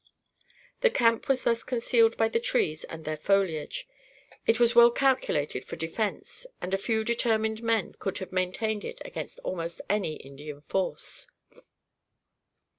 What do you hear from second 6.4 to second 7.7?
and a few determined